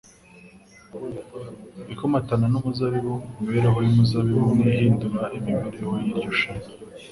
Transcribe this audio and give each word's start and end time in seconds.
ikomatana 1.93 2.45
n'umuzabibu. 2.49 3.15
Imibereho 3.39 3.77
y'umuzabibu 3.85 4.47
ni 4.55 4.63
yo 4.67 4.73
ihinduka 4.77 5.23
imibereho 5.37 5.93
y'iryo 6.03 6.29
shami 6.39 6.67